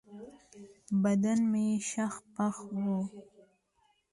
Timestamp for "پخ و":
2.33-2.83